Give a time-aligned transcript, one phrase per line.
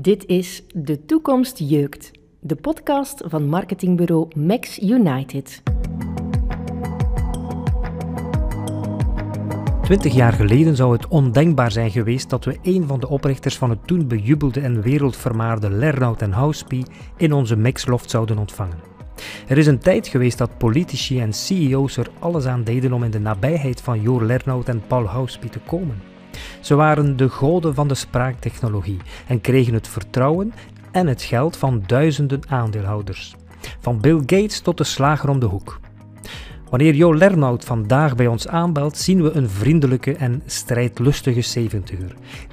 [0.00, 2.10] Dit is De Toekomst Jeukt,
[2.40, 5.62] de podcast van marketingbureau Max United.
[9.82, 13.70] Twintig jaar geleden zou het ondenkbaar zijn geweest dat we een van de oprichters van
[13.70, 16.86] het toen bejubelde en wereldvermaarde Lernout en Housepie
[17.16, 18.78] in onze Maxloft zouden ontvangen.
[19.48, 23.10] Er is een tijd geweest dat politici en CEO's er alles aan deden om in
[23.10, 26.10] de nabijheid van Jo Lernout en Paul Housepie te komen.
[26.60, 30.52] Ze waren de goden van de spraaktechnologie en kregen het vertrouwen
[30.92, 33.34] en het geld van duizenden aandeelhouders.
[33.80, 35.80] Van Bill Gates tot de slager om de hoek.
[36.70, 41.98] Wanneer Jo Lernout vandaag bij ons aanbelt, zien we een vriendelijke en strijdlustige 70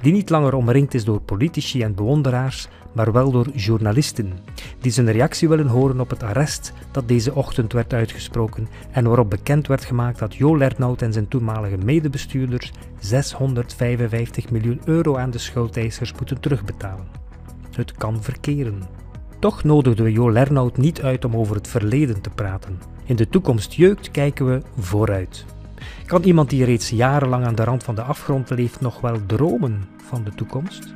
[0.02, 4.32] die niet langer omringd is door politici en bewonderaars, maar wel door journalisten,
[4.80, 9.30] die zijn reactie willen horen op het arrest dat deze ochtend werd uitgesproken en waarop
[9.30, 15.38] bekend werd gemaakt dat Jo Lernout en zijn toenmalige medebestuurders 655 miljoen euro aan de
[15.38, 17.06] schuldeisers moeten terugbetalen.
[17.70, 18.82] Het kan verkeren.
[19.38, 22.78] Toch nodigden we Jo Lernout niet uit om over het verleden te praten.
[23.04, 25.44] In de toekomst jeukt kijken we vooruit.
[26.06, 29.88] Kan iemand die reeds jarenlang aan de rand van de afgrond leeft nog wel dromen
[30.08, 30.94] van de toekomst?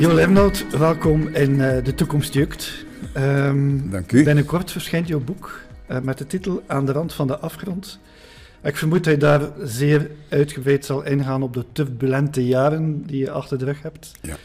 [0.00, 2.84] Jo Lernout, welkom in uh, De Toekomst Jukt.
[3.16, 4.24] Um, Dank u.
[4.24, 7.98] Binnenkort verschijnt jouw boek uh, met de titel Aan de rand van de afgrond.
[8.62, 13.30] Ik vermoed dat je daar zeer uitgebreid zal ingaan op de turbulente jaren die je
[13.30, 14.12] achter de rug hebt.
[14.20, 14.36] Ja.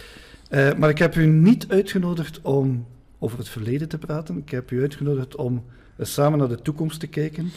[0.50, 2.86] Uh, maar ik heb u niet uitgenodigd om
[3.20, 4.38] over het verleden te praten.
[4.38, 5.64] Ik heb u uitgenodigd om
[6.00, 7.52] samen naar de toekomst te kijken.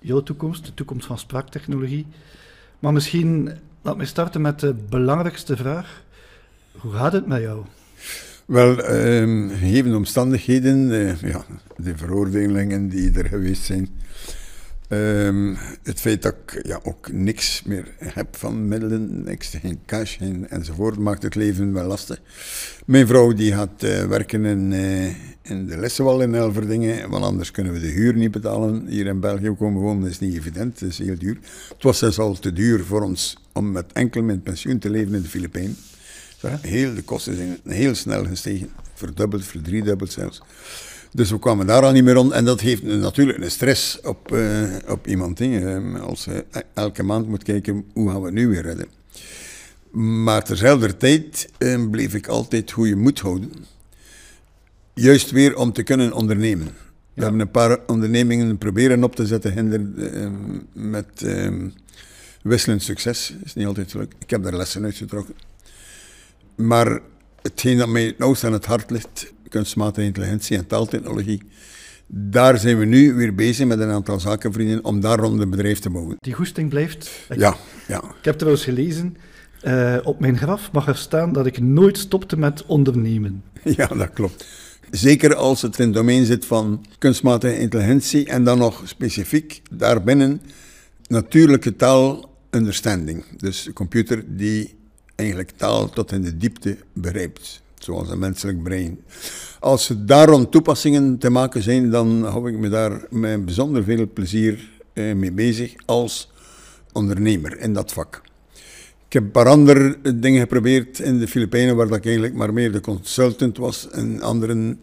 [0.00, 2.06] Jouw toekomst, de toekomst van spraaktechnologie.
[2.78, 3.50] Maar misschien,
[3.82, 6.06] laat me starten met de belangrijkste vraag.
[6.78, 7.64] Hoe gaat het met jou?
[8.46, 11.44] Wel, ehm, gegeven omstandigheden, uh, ja,
[11.76, 13.88] de veroordelingen die er geweest zijn,
[14.90, 20.16] Um, het feit dat ik ja, ook niks meer heb van middelen, niks, geen cash
[20.16, 22.20] geen, enzovoort, maakt het leven wel lastig.
[22.86, 25.06] Mijn vrouw die gaat uh, werken in, uh,
[25.42, 28.86] in de Lessenwal in Elverdingen, want anders kunnen we de huur niet betalen.
[28.86, 31.38] Hier in België komen wonen is niet evident, het is heel duur.
[31.68, 35.14] Het was zelfs al te duur voor ons om met enkel met pensioen te leven
[35.14, 35.76] in de Filipijnen.
[36.46, 40.42] Heel, de kosten zijn heel snel gestegen, verdubbeld, verdriedubbeld zelfs.
[41.12, 42.32] Dus we kwamen daar al niet meer rond.
[42.32, 45.38] En dat geeft natuurlijk een stress op, uh, op iemand.
[45.38, 45.78] Hè.
[46.00, 46.44] Als je
[46.74, 48.86] elke maand moet kijken, hoe gaan we het nu weer redden?
[49.90, 53.52] Maar terzelfde tijd uh, bleef ik altijd goede moed houden.
[54.94, 56.68] Juist weer om te kunnen ondernemen.
[57.14, 60.30] We hebben een paar ondernemingen proberen op te zetten, hinder, uh,
[60.72, 61.26] met
[62.42, 63.34] wisselend succes.
[63.44, 64.12] is niet altijd leuk.
[64.18, 65.34] Ik heb daar lessen uitgetrokken.
[66.58, 67.00] Maar
[67.42, 71.42] hetgeen dat mij nou aan het hart ligt, kunstmatige intelligentie en taaltechnologie.
[72.06, 75.78] Daar zijn we nu weer bezig met een aantal zakenvrienden om daar rond een bedrijf
[75.78, 76.16] te bouwen.
[76.20, 77.10] Die goesting blijft?
[77.36, 78.02] ja, ja.
[78.18, 79.16] Ik heb trouwens gelezen,
[79.64, 83.42] uh, op mijn graf mag er staan dat ik nooit stopte met ondernemen.
[83.76, 84.46] Ja, dat klopt.
[84.90, 90.40] Zeker als het in het domein zit van kunstmatige intelligentie en dan nog specifiek daarbinnen
[91.06, 93.24] natuurlijke taal understanding.
[93.36, 94.77] Dus de computer die
[95.18, 99.00] eigenlijk taal tot in de diepte begrijpt zoals een menselijk brein.
[99.60, 104.08] Als er daarom toepassingen te maken zijn, dan hou ik me daar met bijzonder veel
[104.12, 106.30] plezier eh, mee bezig als
[106.92, 108.22] ondernemer in dat vak.
[109.06, 112.72] Ik heb een paar andere dingen geprobeerd in de Filipijnen, waar ik eigenlijk maar meer
[112.72, 113.90] de consultant was.
[113.90, 114.80] En anderen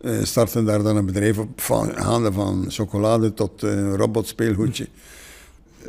[0.00, 4.86] uh, starten daar dan een bedrijf op, van, gaande van chocolade tot uh, robotspeelgoedje.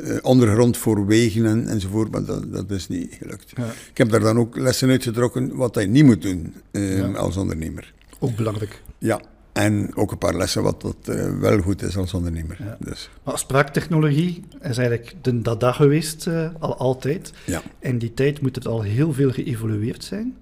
[0.04, 3.52] Eh, ondergrond voor wegen en, enzovoort, maar dat, dat is niet gelukt.
[3.90, 7.92] Ik heb daar dan ook lessen uitgetrokken wat hij niet moet doen ehm, als ondernemer.
[8.18, 8.82] Ook belangrijk.
[8.98, 9.20] Ja,
[9.52, 12.76] en ook een paar lessen wat dat, uh, wel goed is als ondernemer.
[12.78, 13.10] Dus.
[13.22, 17.32] Maar spraaktechnologie is eigenlijk de dada geweest, uh, al altijd.
[17.44, 17.62] Ja.
[17.80, 20.36] In die tijd moet het al heel veel geëvolueerd zijn.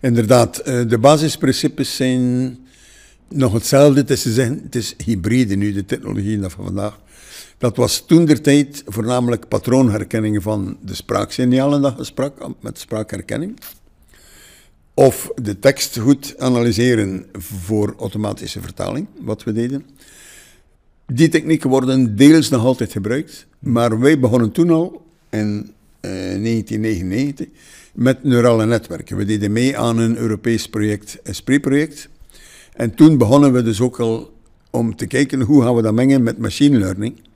[0.00, 2.58] Inderdaad, de basisprincipes zijn
[3.28, 4.00] nog hetzelfde.
[4.00, 6.98] Het is, het is hybride nu, de technologie van vandaag.
[7.58, 13.58] Dat was toen de tijd voornamelijk patroonherkenning van de spraaksignalen dat je sprak, met spraakherkenning.
[14.94, 19.86] Of de tekst goed analyseren voor automatische vertaling, wat we deden.
[21.06, 27.46] Die technieken worden deels nog altijd gebruikt, maar wij begonnen toen al in eh, 1999
[27.94, 29.16] met neurale netwerken.
[29.16, 32.08] We deden mee aan een Europees project, ESPRI-project.
[32.72, 34.32] En toen begonnen we dus ook al
[34.70, 37.26] om te kijken hoe gaan we dat mengen met machine learning.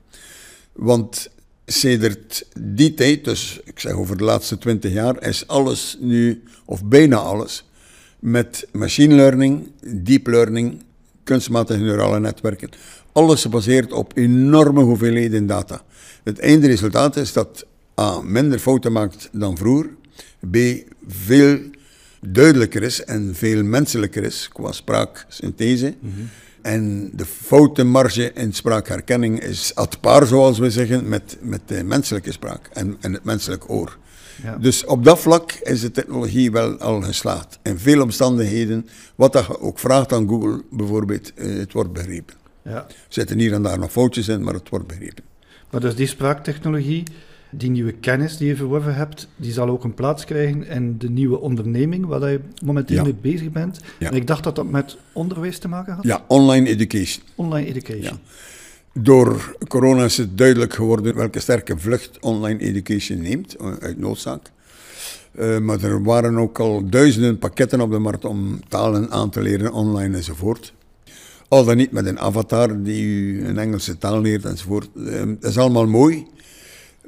[0.73, 1.29] Want
[1.65, 6.85] sedert die tijd, dus ik zeg over de laatste twintig jaar, is alles nu, of
[6.85, 7.65] bijna alles,
[8.19, 10.83] met machine learning, deep learning,
[11.23, 12.69] kunstmatige neurale netwerken.
[13.11, 15.81] Alles gebaseerd op enorme hoeveelheden data.
[16.23, 17.65] Het eindresultaat is dat
[18.01, 19.89] A, minder fouten maakt dan vroeger,
[20.51, 20.57] B,
[21.07, 21.59] veel
[22.19, 25.93] duidelijker is en veel menselijker is qua spraaksynthese.
[26.63, 32.31] En de foutenmarge in spraakherkenning is at par, zoals we zeggen, met, met de menselijke
[32.31, 33.97] spraak en, en het menselijk oor.
[34.43, 34.55] Ja.
[34.55, 37.59] Dus op dat vlak is de technologie wel al geslaagd.
[37.63, 42.35] In veel omstandigheden, wat dat je ook vraagt aan Google bijvoorbeeld, eh, het wordt begrepen.
[42.63, 42.71] Ja.
[42.71, 45.23] Er zitten hier en daar nog foutjes in, maar het wordt begrepen.
[45.69, 47.03] Maar dus die spraaktechnologie,
[47.55, 51.09] die nieuwe kennis die je verworven hebt, die zal ook een plaats krijgen in de
[51.09, 53.03] nieuwe onderneming waar je momenteel Ja.
[53.03, 53.79] mee bezig bent.
[53.99, 54.09] Ja.
[54.09, 56.03] En ik dacht dat dat met onderwijs te maken had.
[56.03, 57.23] Ja, online education.
[57.35, 58.01] Online education.
[58.03, 59.01] Ja.
[59.01, 64.51] Door corona is het duidelijk geworden welke sterke vlucht online education neemt, eh, uit noodzaak.
[65.31, 69.41] Eh, maar er waren ook al duizenden pakketten op de markt om talen aan te
[69.41, 70.73] leren online enzovoort.
[71.47, 74.89] Al dan niet met een avatar die u een Engelse taal leert enzovoort.
[75.07, 76.25] Eh, dat is allemaal mooi,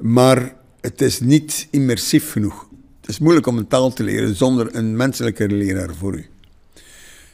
[0.00, 2.68] maar het is niet immersief genoeg.
[3.00, 6.26] Het is moeilijk om een taal te leren zonder een menselijke leraar voor u.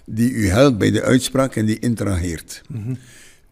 [0.05, 2.63] Die u helpt bij de uitspraak en die interageert.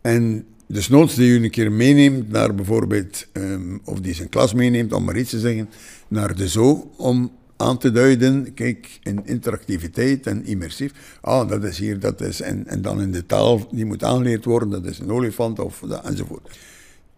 [0.01, 4.53] En dus noods die u een keer meeneemt naar bijvoorbeeld, ehm, of die zijn klas
[4.53, 5.69] meeneemt, om maar iets te zeggen,
[6.09, 11.79] naar de zoo, om aan te duiden, kijk, in interactiviteit en immersief, ah, dat is
[11.79, 14.99] hier, dat is, en, en dan in de taal die moet aangeleerd worden, dat is
[14.99, 16.59] een olifant, of dat, enzovoort.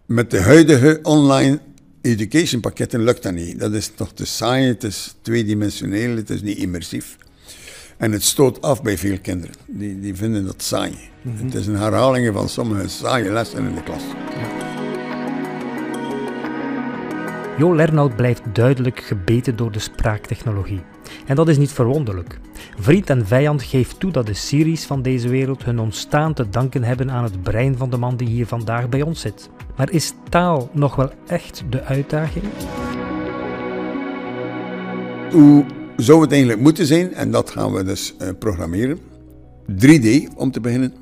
[0.05, 1.59] Met de huidige online
[2.03, 3.59] education pakketten lukt dat niet.
[3.59, 7.17] Dat is toch te saai, het is tweedimensioneel, het is niet immersief.
[7.97, 9.55] En het stoot af bij veel kinderen.
[9.67, 10.93] Die, die vinden dat saai.
[11.21, 14.01] Het is een herhaling van sommige saaie lessen in de klas.
[17.57, 20.81] Jo Lernout blijft duidelijk gebeten door de spraaktechnologie.
[21.25, 22.39] En dat is niet verwonderlijk.
[22.79, 26.83] Vriend en vijand geeft toe dat de series van deze wereld hun ontstaan te danken
[26.83, 29.49] hebben aan het brein van de man die hier vandaag bij ons zit.
[29.77, 32.43] Maar is taal nog wel echt de uitdaging?
[35.31, 35.65] Hoe
[35.97, 37.13] zou het eigenlijk moeten zijn?
[37.13, 38.99] En dat gaan we dus eh, programmeren.
[39.71, 40.93] 3D om te beginnen.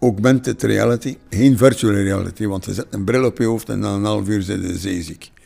[0.00, 1.16] Augmented reality.
[1.30, 4.28] Geen virtual reality, want je zet een bril op je hoofd en na een half
[4.28, 5.30] uur zit je zeeziek.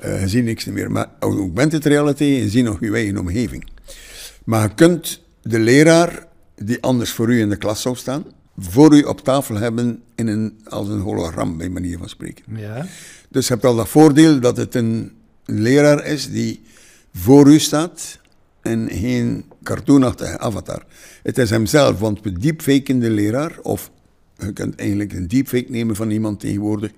[0.00, 0.90] Eh, je ziet niks meer.
[0.90, 3.64] Maar augmented reality, je ziet nog je eigen omgeving.
[4.48, 8.24] Maar je kunt de leraar, die anders voor u in de klas zou staan,
[8.56, 12.44] voor u op tafel hebben in een, als een hologram, bij manier van spreken.
[12.56, 12.86] Ja.
[13.28, 15.12] Dus je hebt al dat voordeel dat het een
[15.44, 16.62] leraar is die
[17.14, 18.18] voor u staat
[18.62, 20.84] en geen cartoonachtige avatar.
[21.22, 23.90] Het is hemzelf, want we deepfaken de leraar, of
[24.36, 26.90] je kunt eigenlijk een deepfake nemen van iemand tegenwoordig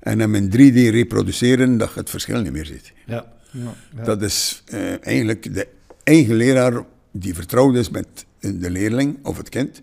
[0.00, 2.92] en hem in 3D reproduceren, dat je het verschil niet meer ziet.
[3.06, 3.26] Ja.
[3.50, 3.74] Ja.
[3.96, 4.04] ja.
[4.04, 5.68] Dat is eh, eigenlijk de
[6.08, 8.06] eigen leraar die vertrouwd is met
[8.40, 9.82] de leerling of het kind,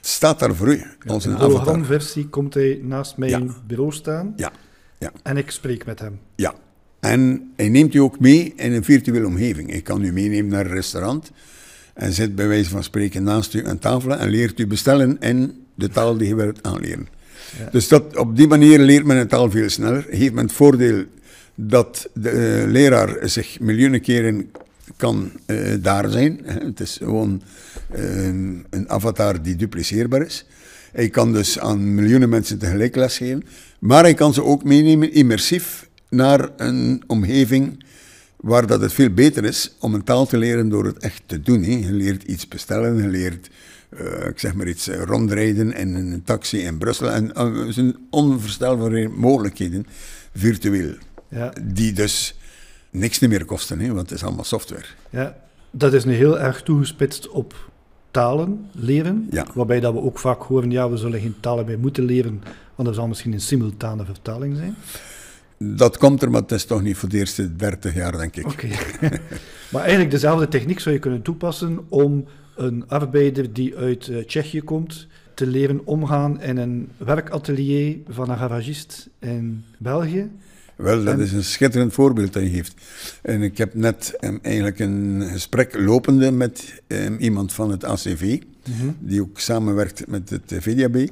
[0.00, 1.48] staat daar voor u als in een de avatar.
[1.60, 3.54] hologramversie komt hij naast mijn Ja.
[3.66, 4.52] bureau staan Ja,
[4.98, 5.12] ja.
[5.22, 6.18] en ik spreek met hem.
[6.36, 6.54] Ja,
[7.00, 9.70] en hij neemt u ook mee in een virtuele omgeving.
[9.70, 11.30] Hij kan u meenemen naar een restaurant
[11.94, 15.64] en zit bij wijze van spreken naast u aan tafel en leert u bestellen in
[15.74, 17.08] de taal die je wilt aanleren.
[17.58, 17.68] Ja.
[17.70, 20.06] Dus dat, op die manier leert men een taal veel sneller.
[20.08, 21.04] Heeft men het voordeel
[21.54, 24.50] dat de eh, leraar zich miljoenen keren
[24.96, 26.40] kan eh, daar zijn.
[26.68, 27.42] Het is gewoon
[27.90, 30.46] eh, een avatar die dupliceerbaar is.
[30.92, 33.44] Hij kan dus aan miljoenen mensen tegelijk lesgeven,
[33.78, 37.84] maar hij kan ze ook meenemen immersief naar een omgeving
[38.36, 41.40] waar dat het veel beter is om een taal te leren door het echt te
[41.40, 41.62] doen.
[41.62, 41.70] Hè.
[41.70, 43.50] Je leert iets bestellen, je leert,
[43.88, 47.10] eh, ik zeg maar iets, eh, rondrijden in een taxi in Brussel.
[47.10, 47.32] En
[47.72, 49.86] zijn onvoorstelbare mogelijkheden,
[50.34, 50.94] virtueel,
[51.30, 51.52] Ja.
[51.62, 52.37] die dus
[52.90, 54.84] niks meer kosten, hè, want het is allemaal software.
[55.10, 55.36] Ja,
[55.70, 57.70] dat is nu heel erg toegespitst op
[58.10, 59.26] talen leren.
[59.30, 59.46] Ja.
[59.54, 62.42] Waarbij dat we ook vaak horen, ja, we zullen geen talen meer moeten leren,
[62.74, 64.76] want er zal misschien een simultane vertaling zijn.
[65.58, 68.46] Dat komt er, maar het is toch niet voor de eerste 30 jaar, denk ik.
[68.46, 68.68] Oké.
[69.72, 72.24] maar eigenlijk dezelfde techniek zou je kunnen toepassen om
[72.56, 78.38] een arbeider die uit eh, Tsjechië komt te leren omgaan in een werkatelier van een
[78.38, 80.30] garagist in België.
[80.78, 82.74] Wel, dat is een schitterend voorbeeld dat je geeft.
[83.22, 88.40] En ik heb net em, eigenlijk een gesprek lopende met em, iemand van het ACV,
[88.98, 91.08] die ook samenwerkt met het eh, VDAB,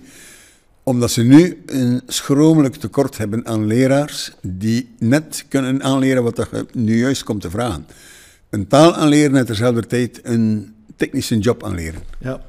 [0.82, 6.66] omdat ze nu een schromelijk tekort hebben aan leraars die net kunnen aanleren wat je
[6.72, 7.86] nu juist komt te vragen.
[8.50, 12.02] Een taal aanleren en terzelfde tijd een technische job aanleren.
[12.18, 12.40] Ja,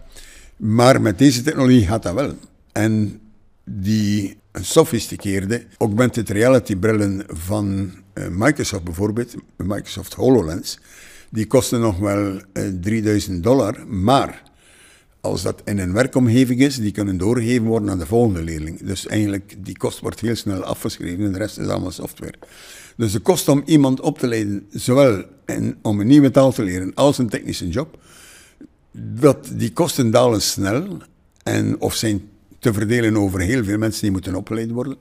[0.58, 2.34] Maar met deze technologie gaat dat wel.
[2.72, 3.20] En
[3.64, 10.80] die sophisticeerde augmented reality brillen van eh, Microsoft bijvoorbeeld, Microsoft HoloLens,
[11.30, 13.88] die kosten nog wel eh, 3000 dollar.
[13.88, 14.44] Maar
[15.22, 18.80] als dat in een werkomgeving is, die kunnen doorgegeven worden aan de volgende leerling.
[18.80, 22.34] Dus eigenlijk, die kost wordt heel snel afgeschreven en de rest is allemaal software.
[22.98, 26.64] Dus de kost om iemand op te leiden, zowel in, om een nieuwe taal te
[26.64, 28.00] leren als een technische job,
[28.92, 30.98] dat, die kosten dalen snel
[31.44, 32.22] en of zijn
[32.60, 34.98] te verdelen over heel veel mensen die moeten opgeleid worden.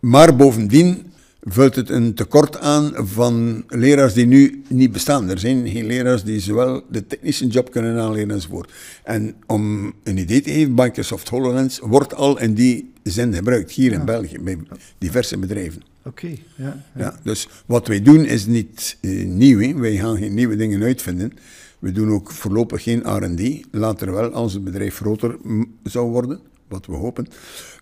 [0.00, 1.12] Maar bovendien
[1.48, 5.30] vult het een tekort aan van leraars die nu niet bestaan.
[5.30, 8.72] Er zijn geen leraars die zowel de technische job kunnen aanleren enzovoort.
[9.04, 13.92] En om een idee te geven, Microsoft HoloLens wordt al in die zin gebruikt, hier
[13.92, 14.58] in België, bij
[14.98, 15.82] diverse bedrijven.
[16.04, 17.18] Oké, ja, ja.
[17.22, 19.74] Dus wat wij doen is niet uh, nieuw, hè.
[19.74, 21.32] wij gaan geen nieuwe dingen uitvinden.
[21.78, 25.36] We doen ook voorlopig geen R&D, later wel als het bedrijf groter
[25.82, 27.26] zou worden wat we hopen.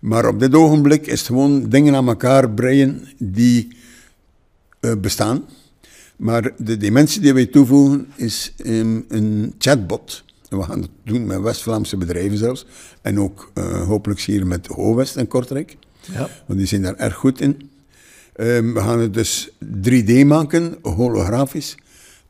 [0.00, 3.76] Maar op dit ogenblik is het gewoon dingen aan elkaar breien die
[4.80, 5.44] uh, bestaan.
[6.16, 10.24] Maar de dimensie die wij toevoegen is um, een chatbot.
[10.48, 12.66] En we gaan het doen met West-Vlaamse bedrijven zelfs.
[13.02, 15.76] En ook uh, hopelijk hier met Ho-West en Kortrijk.
[16.12, 16.28] Ja.
[16.46, 17.70] Want die zijn daar erg goed in.
[18.36, 19.50] Um, we gaan het dus
[19.88, 21.76] 3D maken, holografisch.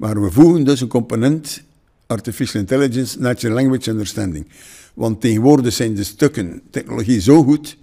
[0.04, 1.62] Maar we voegen dus een component
[2.06, 4.46] Artificial Intelligence, Natural Language Understanding.
[4.94, 7.76] Want tegenwoordig zijn de stukken technologie zo goed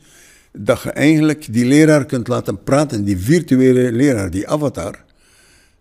[0.52, 5.04] dat je eigenlijk die leraar kunt laten praten, die virtuele leraar, die avatar,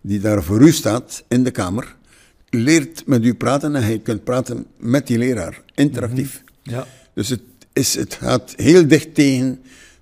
[0.00, 1.96] die daar voor u staat in de kamer,
[2.50, 6.42] leert met u praten en je kunt praten met die leraar, interactief.
[6.62, 6.74] Mhm.
[6.74, 6.86] Ja.
[7.14, 7.42] Dus het,
[7.72, 9.60] is, het gaat heel dicht tegen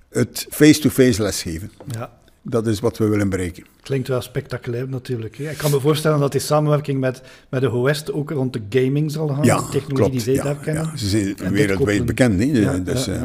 [0.09, 1.71] het face-to-face lesgeven.
[1.91, 2.18] Ja.
[2.49, 3.65] Dat is wat we willen bereiken.
[3.83, 5.37] Klinkt wel spectaculair natuurlijk.
[5.37, 5.51] Hè.
[5.51, 9.11] Ik kan me voorstellen dat die samenwerking met, met de HOS ook rond de gaming
[9.13, 9.45] zal gaan.
[9.45, 10.13] Ja, de technologie klopt.
[10.13, 10.85] die zij ja, daar kennen.
[10.85, 10.97] Ja.
[10.97, 12.41] Ze zijn wereldwijd bekend.
[12.41, 12.83] Hè.
[12.83, 13.23] Dus, uh,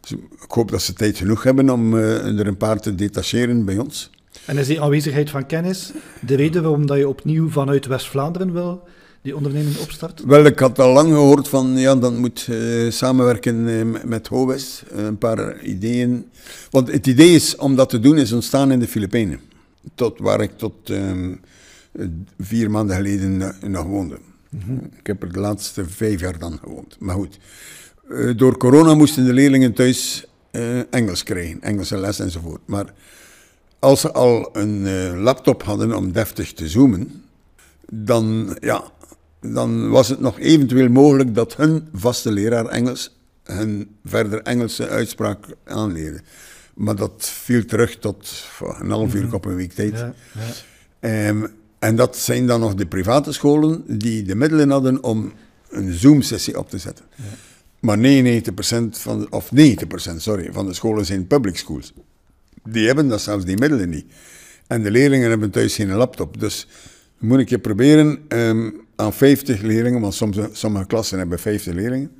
[0.00, 0.12] dus
[0.42, 3.78] ik hoop dat ze tijd genoeg hebben om uh, er een paar te detacheren bij
[3.78, 4.10] ons.
[4.44, 8.88] En is die aanwezigheid van kennis de reden waarom dat je opnieuw vanuit West-Vlaanderen wil
[9.22, 10.24] die onderneming opstart?
[10.24, 14.84] Wel, ik had al lang gehoord van, ja, dat moet uh, samenwerken uh, met HOWEST,
[14.92, 16.28] uh, een paar ideeën.
[16.70, 19.40] Want het idee is, om dat te doen, is ontstaan in de Filipijnen.
[19.94, 21.40] Tot waar ik tot um,
[22.38, 24.18] vier maanden geleden nog woonde.
[24.48, 24.90] Mm -hmm.
[24.98, 26.96] Ik heb er de laatste vijf jaar dan gewoond.
[26.98, 27.38] Maar goed,
[28.36, 30.26] door corona moesten de leerlingen thuis
[30.90, 32.60] Engels krijgen, Engelse les enzovoort.
[32.66, 32.94] Maar
[33.78, 37.22] als ze al een laptop hadden om deftig te zoomen,
[37.92, 38.84] dan, ja,
[39.40, 43.16] dan was het nog eventueel mogelijk dat hun vaste leraar Engels
[43.52, 46.20] hun verder Engelse uitspraak aanleerde.
[46.74, 48.44] Maar dat viel terug tot
[48.78, 49.92] een half uur op een week tijd.
[49.92, 50.14] Ja,
[51.00, 51.28] ja.
[51.28, 51.46] Um,
[51.78, 55.32] en dat zijn dan nog de private scholen die de middelen hadden om
[55.70, 57.04] een Zoom-sessie op te zetten.
[57.14, 57.24] Ja.
[57.80, 58.00] Maar 99%
[58.90, 61.92] van, of 90% sorry, van de scholen zijn public schools.
[62.64, 64.06] Die hebben dat zelfs die middelen niet.
[64.66, 66.40] En de leerlingen hebben thuis geen laptop.
[66.40, 66.66] Dus
[67.18, 72.10] moet ik je proberen um, aan 50 leerlingen, want soms, sommige klassen hebben 50 leerlingen,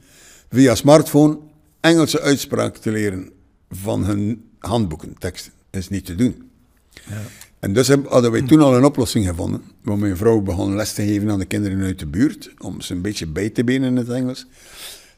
[0.50, 1.38] via smartphone
[1.80, 3.30] Engelse uitspraak te leren
[3.70, 5.52] van hun handboeken, teksten.
[5.70, 6.50] Dat is niet te doen.
[6.90, 7.20] Ja.
[7.58, 11.02] En dus hadden wij toen al een oplossing gevonden, waar mijn vrouw begon les te
[11.02, 13.96] geven aan de kinderen uit de buurt, om ze een beetje bij te benen in
[13.96, 14.46] het Engels.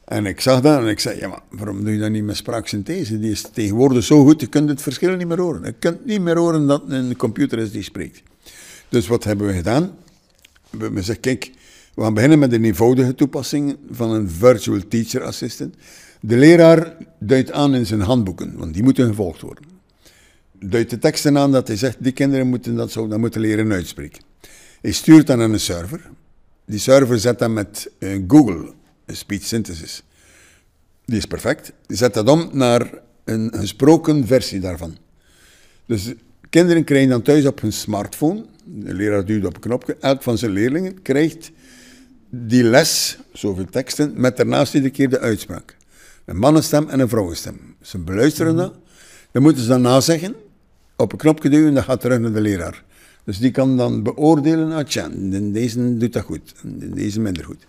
[0.05, 2.35] En ik zag dat en ik zei, ja, maar waarom doe je dat niet met
[2.35, 3.19] spraaksynthese?
[3.19, 5.63] Die is tegenwoordig zo goed, je kunt het verschil niet meer horen.
[5.63, 8.23] Je kunt niet meer horen dat een computer is die spreekt.
[8.91, 9.97] Dus wat hebben we gedaan?
[10.69, 11.51] We hebben gezegd, kijk,
[11.93, 15.75] we gaan beginnen met een eenvoudige toepassing van een virtual teacher assistant.
[16.21, 19.63] De leraar duidt aan in zijn handboeken, want die moeten gevolgd worden.
[20.59, 23.71] Duidt de teksten aan dat hij zegt, die kinderen moeten dat zo, dat moeten leren
[23.71, 24.23] uitspreken.
[24.81, 26.09] Hij stuurt dan aan een server.
[26.65, 28.73] Die server zet dan met uh, Google
[29.07, 30.03] Speech Synthesis.
[31.05, 31.71] Die is perfect.
[31.85, 32.93] Die zet dat om naar
[33.23, 34.97] een gesproken versie daarvan.
[35.85, 36.13] Dus
[36.49, 40.37] kinderen krijgen dan thuis op hun smartphone, de leraar duwt op een knopje, elk van
[40.37, 41.51] zijn leerlingen krijgt
[42.29, 45.77] die les, zoveel teksten, met daarnaast iedere keer de uitspraak.
[46.25, 47.75] Een mannenstem en een vrouwenstem.
[47.81, 48.73] Ze beluisteren dat,
[49.31, 50.35] dan moeten ze dan nazeggen,
[50.95, 52.83] op een knopje duwen, dat gaat terug naar de leraar.
[53.23, 55.09] Dus die kan dan beoordelen, ah tja,
[55.51, 57.65] deze doet dat goed, en deze minder goed.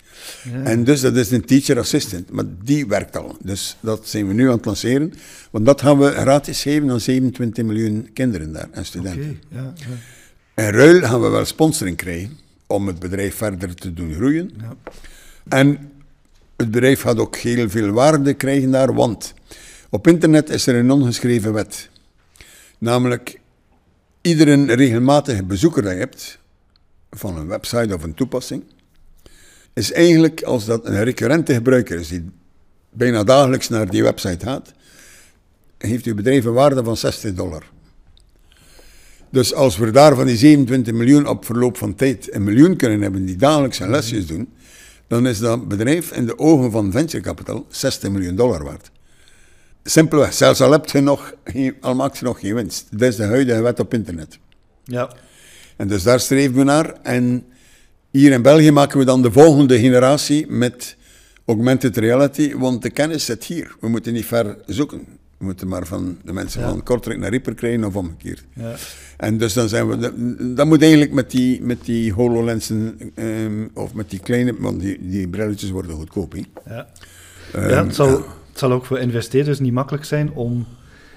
[0.52, 0.62] Ja.
[0.62, 3.36] En dus dat is een teacher assistant, maar die werkt al.
[3.42, 5.12] Dus dat zijn we nu aan het lanceren,
[5.50, 9.40] want dat gaan we gratis geven aan 27 miljoen kinderen daar en studenten.
[9.48, 9.72] Ja.
[10.54, 14.50] En ruil gaan we wel sponsoring krijgen om het bedrijf verder te doen groeien.
[14.60, 14.76] Ja.
[15.48, 15.92] En
[16.56, 19.34] het bedrijf gaat ook heel veel waarde krijgen daar, want
[19.90, 21.90] op internet is er een ongeschreven wet.
[22.78, 23.40] Namelijk,
[24.20, 26.38] iedere regelmatige bezoeker dat je hebt,
[27.10, 28.64] van een website of een toepassing,
[29.72, 32.30] is eigenlijk, als dat een recurrente gebruiker is, die
[32.90, 34.72] bijna dagelijks naar die website gaat,
[35.78, 37.64] heeft uw bedrijf een waarde van 60 dollar.
[39.32, 43.02] Dus als we daar van die 27 miljoen op verloop van tijd een miljoen kunnen
[43.02, 44.48] hebben die dagelijks hun lesjes doen,
[45.06, 48.90] dan is dat bedrijf in de ogen van venture capital 60 miljoen dollar waard.
[49.84, 51.34] Simpelweg, zelfs al, heb je nog,
[51.80, 52.86] al maakt je nog geen winst.
[52.90, 54.38] Dat is de huidige wet op internet.
[54.84, 55.10] Ja.
[55.76, 56.92] En dus daar streven we naar.
[57.02, 57.44] En
[58.10, 60.96] hier in België maken we dan de volgende generatie met
[61.44, 63.76] augmented reality, want de kennis zit hier.
[63.80, 65.06] We moeten niet ver zoeken.
[65.42, 66.68] We moeten maar van de mensen Ja.
[66.68, 68.44] van Kortrijk naar Rieper krijgen of omgekeerd.
[68.54, 68.74] ja.
[69.16, 70.12] En dus dan zijn we, dat,
[70.56, 75.08] dat moet eigenlijk met die, met die HoloLensen ehm, of met die kleine, want die,
[75.08, 76.34] die brilletjes worden goedkoop.
[76.66, 76.86] Ja.
[77.52, 78.14] Ehm, ja, het, zal, ja.
[78.50, 80.66] het zal ook voor investeerders niet makkelijk zijn om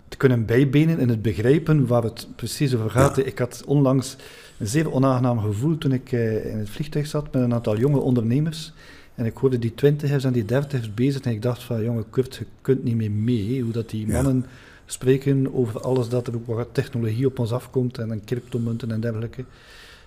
[0.07, 3.17] te kunnen bijbenen in het begrijpen waar het precies over gaat.
[3.17, 4.15] Ik had onlangs
[4.57, 7.99] een zeer onaangenaam gevoel toen ik eh, in het vliegtuig zat met een aantal jonge
[7.99, 8.73] ondernemers.
[9.15, 12.35] En ik hoorde die twintigers en die dertigers bezig en ik dacht van, jongen Kurt,
[12.35, 13.61] je kunt niet meer mee.
[13.61, 14.13] Hoe dat die Ja.
[14.13, 14.45] mannen
[14.85, 18.99] spreken over alles dat er ook wat technologie op ons afkomt en dan cryptomunten en
[18.99, 19.45] dergelijke.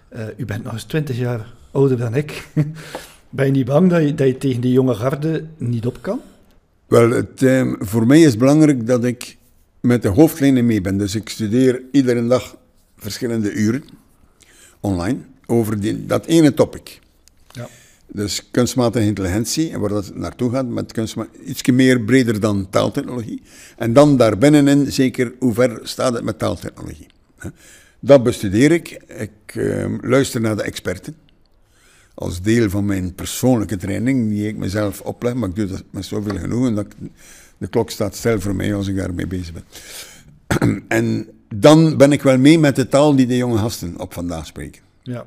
[0.09, 2.49] Eh, u bent nog eens twintig jaar ouder dan ik.
[3.31, 6.21] ben je niet bang dat je, dat je tegen die jonge garde niet op kan?
[6.87, 9.37] Wel, het, ehm, voor mij is belangrijk dat ik
[9.81, 10.99] met de hoofdlijnen mee ben.
[10.99, 12.57] Dus ik studeer iedere dag
[12.97, 13.85] verschillende uren
[14.81, 17.01] online over die, dat ene topic.
[17.51, 17.69] Ja.
[18.13, 23.43] Dus kunstmatige intelligentie en waar dat naartoe gaat met kunstma iets meer breder dan taaltechnologie.
[23.77, 27.07] En dan daarbinnenin zeker hoe ver staat het met taaltechnologie.
[28.01, 29.03] Dat bestudeer ik.
[29.07, 31.17] Ik ehm, luister naar de experten.
[32.15, 36.05] Als deel van mijn persoonlijke training, die ik mezelf opleg, maar ik doe dat met
[36.05, 36.87] zoveel genoegen dat
[37.59, 39.65] de klok staat stil voor mij als ik daarmee bezig ben.
[40.89, 44.47] en dan ben ik wel mee met de taal die de jonge gasten op vandaag
[44.47, 45.27] spreken Ja.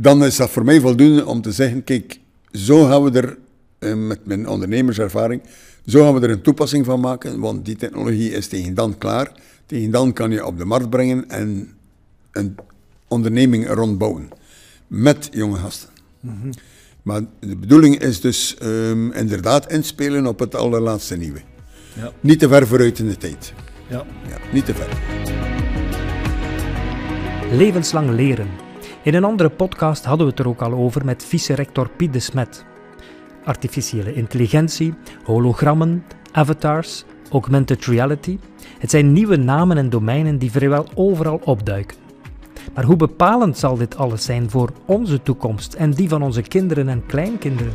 [0.00, 2.20] Dan is dat voor mij voldoende om te zeggen, kijk,
[2.52, 3.38] zo gaan we er,
[3.78, 5.42] eh, met mijn ondernemerservaring,
[5.86, 9.32] zo gaan we er een toepassing van maken, want die technologie is tegen dan klaar.
[9.66, 11.74] Tegen dan kan je op de markt brengen en
[12.32, 12.56] een
[13.08, 14.28] onderneming er rond bouwen.
[14.86, 15.88] Met jonge gasten.
[17.02, 21.40] Maar de bedoeling is dus ehm, inderdaad inspelen op het allerlaatste nieuwe.
[21.94, 22.12] Ja.
[22.20, 23.52] Niet te ver vooruit in de tijd.
[23.88, 24.06] Ja.
[24.28, 24.88] Ja, niet te ver.
[27.56, 28.67] Levenslang leren.
[29.02, 32.20] In een andere podcast hadden we het er ook al over met vice-rector Piet de
[32.20, 32.64] Smet.
[33.44, 38.38] Artificiële intelligentie, hologrammen, avatars, augmented reality.
[38.78, 41.96] Het zijn nieuwe namen en domeinen die vrijwel overal opduiken.
[42.74, 46.88] Maar hoe bepalend zal dit alles zijn voor onze toekomst en die van onze kinderen
[46.88, 47.72] en kleinkinderen?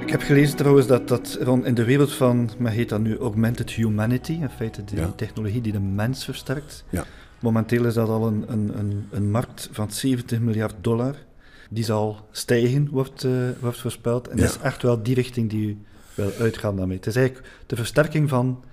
[0.00, 3.18] Ik heb gelezen trouwens dat, dat rond in de wereld van, men heet dat nu
[3.18, 5.12] augmented humanity, in feite de Ja.
[5.16, 6.84] technologie die de mens versterkt.
[6.90, 7.04] Ja.
[7.44, 11.14] Momenteel is dat al een, een, een, een markt van 70 miljard dollar.
[11.70, 14.28] Die zal stijgen, wordt, eh, wordt voorspeld.
[14.28, 14.42] En Ja.
[14.42, 15.78] dat is echt wel die richting die u
[16.14, 16.96] wil uitgaan daarmee.
[16.96, 18.64] Het is eigenlijk de versterking van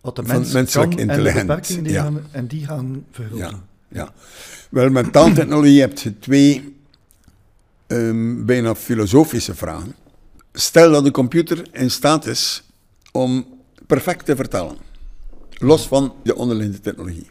[0.00, 2.02] wat de mens kan en de beperkingen die ja.
[2.02, 3.46] gaan, en die gaan vergroten.
[3.46, 4.12] Ja, ja.
[4.70, 6.76] Wel, met taaltechnologie heb je twee
[7.86, 9.94] ehm, bijna filosofische vragen.
[10.52, 12.62] Stel dat de computer in staat is
[13.12, 13.46] om
[13.86, 14.76] perfect te vertalen,
[15.58, 17.26] los van de onderliggende technologie.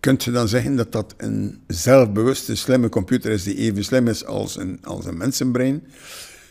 [0.00, 4.24] Kunt je dan zeggen dat dat een zelfbewuste, slimme computer is die even slim is
[4.24, 5.82] als een, als een mensenbrein?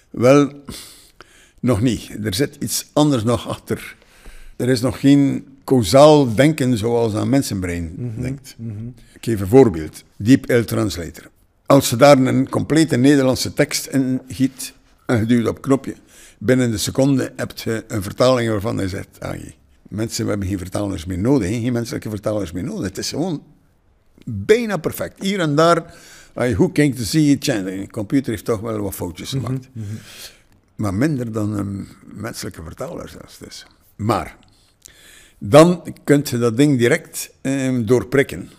[0.09, 0.51] Wel,
[1.59, 2.09] nog niet.
[2.23, 3.95] Er zit iets anders nog achter.
[4.55, 8.55] Er is nog geen causaal denken zoals een mensenbrein denkt.
[9.13, 10.03] Ik geef een voorbeeld.
[10.15, 11.29] DeepL Translator.
[11.65, 14.73] Als je daar een complete Nederlandse tekst in giet
[15.05, 15.95] en je duwt op knopje,
[16.37, 19.39] binnen de seconde heb je een vertaling waarvan hij zegt, ah,
[19.89, 22.87] mensen hebben geen vertalers meer nodig, geen menselijke vertalers meer nodig.
[22.87, 23.43] Het is gewoon
[24.25, 25.21] bijna perfect.
[25.23, 25.93] Hier en daar,
[26.33, 29.69] als je goed kijkt, zie je, tja, de computer heeft toch wel wat foutjes gemaakt.
[30.75, 33.37] Maar minder dan een menselijke vertaler zelfs.
[33.37, 33.65] Dus.
[33.95, 34.37] Maar,
[35.37, 38.49] dan kun je dat ding direct ehm, doorprikken.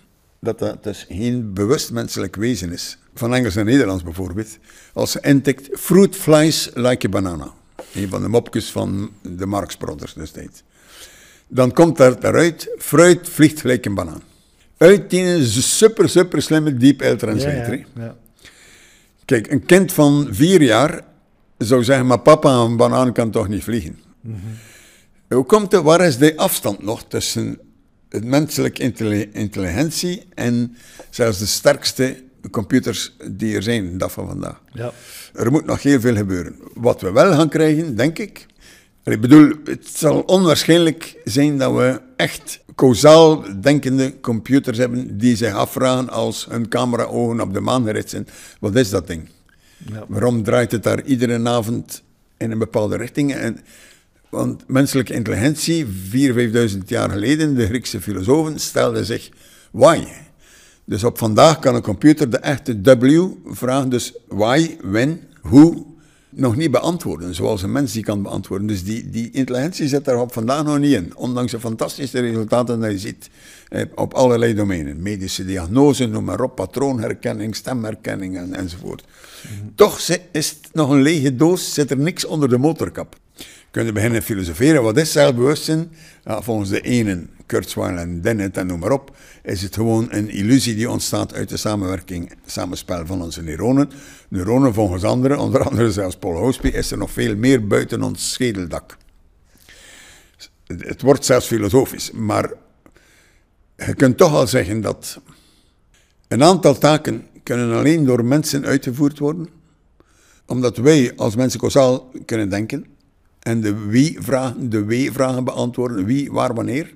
[0.41, 2.99] Dat dat dus geen bewust menselijk wezen is.
[3.15, 4.59] Van Engels naar Nederlands bijvoorbeeld.
[4.93, 7.53] Als ze intikt, fruit flies like a banana.
[7.95, 10.63] Een van de mopjes van de Marx Brothers destijds.
[11.53, 14.23] Dan komt daar daaruit, fruit vliegt gelijk een banaan.
[14.77, 17.75] Uit die super, super slimme deep L translator.
[17.79, 18.01] Ja, hè.
[18.01, 18.17] ja, ja.
[19.25, 21.01] Kijk, een kind van vier jaar
[21.59, 23.99] zou zeggen, maar papa, een banaan kan toch niet vliegen?
[25.29, 27.59] Hoe komt het, waar is de afstand nog tussen
[28.09, 30.77] het menselijke intelli- intelligentie en
[31.11, 34.61] zelfs de sterkste computers die er zijn, de dag van vandaag?
[34.73, 34.93] Ja.
[35.35, 36.57] Er moet nog heel veel gebeuren.
[36.75, 38.47] Wat we wel gaan krijgen, denk ik.
[39.05, 45.55] Ik bedoel, het zal onwaarschijnlijk zijn dat we echt causaal denkende computers hebben die zich
[45.55, 48.29] afvragen als hun camera-ogen op de maan gericht zijn.
[48.61, 49.29] Wat is dat ding?
[49.93, 50.05] Ja.
[50.09, 52.03] Waarom draait het daar iedere avond
[52.37, 53.35] in een bepaalde richting?
[53.35, 53.61] En,
[54.29, 55.91] want menselijke intelligentie, 4.000,
[56.73, 59.31] 5.000 jaar geleden, de Griekse filosofen stelden zich
[59.71, 60.05] why.
[60.85, 65.85] Dus op vandaag kan een computer de echte W-vraag, dus why, when, hoe,
[66.31, 68.67] nog niet beantwoorden, zoals een mens die kan beantwoorden.
[68.67, 72.81] Dus die, die intelligentie zit daar op vandaag nog niet in, ondanks de fantastische resultaten
[72.81, 73.31] die je ziet
[73.69, 75.03] eh, op allerlei domeinen.
[75.03, 79.05] Medische diagnose, noem maar op, patroonherkenning, stemherkenning en, enzovoort.
[79.75, 80.01] Toch
[80.33, 83.20] is het nog een lege doos, zit er niks onder de motorkap.
[83.71, 85.93] Kunnen beginnen filosoferen, wat is zelfbewustzijn?
[86.25, 90.75] Volgens de ene, Kurzweil en Dennett en noem maar op, is het gewoon een illusie
[90.75, 93.91] die ontstaat uit de samenwerking, samenspel van onze neuronen.
[94.29, 98.33] Neuronen volgens anderen, onder andere zelfs Paul Hospi, is er nog veel meer buiten ons
[98.33, 98.97] schedeldak.
[100.67, 102.53] Het wordt zelfs filosofisch, maar
[103.77, 105.21] je kunt toch al zeggen dat
[106.29, 109.49] een aantal taken kunnen alleen door mensen uitgevoerd worden,
[110.47, 112.90] omdat wij als mensen causaal kunnen denken
[113.41, 116.95] en de wie-vragen, de w-vragen beantwoorden, wie, waar, wanneer,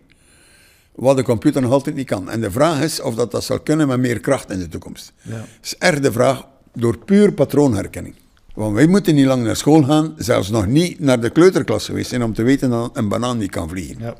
[0.94, 2.30] wat de computer nog altijd niet kan.
[2.30, 5.12] En de vraag is of dat, dat zal kunnen met meer kracht in de toekomst.
[5.22, 5.36] Ja.
[5.36, 8.14] Dat is erg de vraag door puur patroonherkenning.
[8.54, 12.08] Want wij moeten niet lang naar school gaan, zelfs nog niet naar de kleuterklas geweest
[12.08, 13.96] zijn om te weten dat een banaan niet kan vliegen.
[13.98, 14.14] Ja.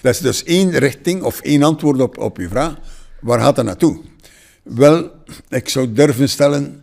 [0.00, 2.76] Dat is dus één richting of één antwoord op, op uw vraag.
[3.20, 4.00] Waar gaat dat naartoe?
[4.62, 5.10] Wel,
[5.48, 6.82] ik zou durven stellen,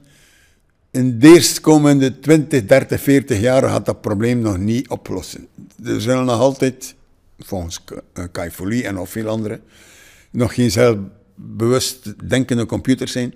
[0.98, 5.48] in de eerstkomende 20, 30, 40 jaar gaat dat probleem nog niet oplossen.
[5.84, 6.96] Er zullen nog altijd,
[7.40, 7.84] volgens
[8.32, 9.62] Kai Folie en nog veel anderen,
[10.32, 13.34] nog geen zelfbewust denkende computers zijn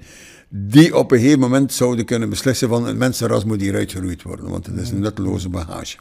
[0.50, 4.50] die op een gegeven moment zouden kunnen beslissen van het mensenras moet hier uitgeroeid worden,
[4.50, 5.98] want het is een nutteloze bagage.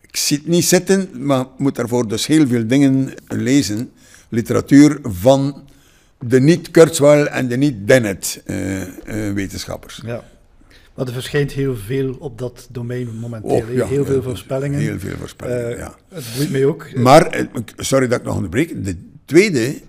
[0.00, 3.90] Ik zie het niet zitten, maar moet daarvoor dus heel veel dingen lezen.
[4.28, 5.67] Literatuur van
[6.18, 10.00] de niet-Kurzweil en de niet-Dennett-wetenschappers.
[10.04, 10.24] ja.
[10.98, 13.66] Maar er verschijnt heel veel op dat domein momenteel.
[13.66, 14.80] heel veel voorspellingen.
[14.80, 15.94] Heel veel voorspellingen, uh, ja.
[16.08, 16.94] Het boeit mij ook.
[16.94, 18.84] Maar, sorry dat ik nog onderbreek.
[18.84, 19.80] De tweede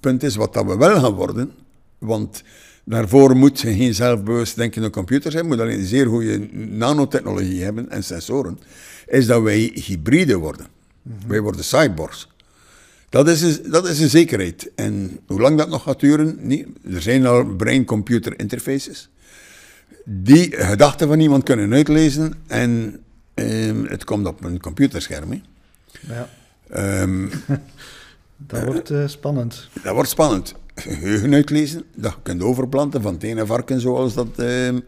[0.00, 1.52] punt is wat dat we wel gaan worden.
[1.98, 2.42] Want
[2.84, 5.46] daarvoor moet je geen zelfbewust denkende computer zijn.
[5.46, 8.58] moet alleen zeer goede nanotechnologie hebben en sensoren.
[9.06, 10.66] Is dat wij hybride worden.
[11.02, 11.28] Mhm.
[11.28, 12.28] Wij worden cyborgs.
[13.08, 14.70] Dat is, een, dat is een zekerheid.
[14.74, 16.66] En hoe lang dat nog gaat duren, niet.
[16.92, 19.08] er zijn al brain-computer interfaces
[20.10, 23.00] die gedachten van iemand kunnen uitlezen en
[23.34, 25.42] ehm, het komt op een computerscherm.
[26.00, 26.28] Ja.
[27.02, 27.30] Um,
[28.36, 29.68] dat wordt uh, spannend.
[29.82, 30.54] Dat wordt spannend.
[30.74, 34.80] Geheugen uitlezen, dat je kunt overplanten van het ene varken zoals dat ehm,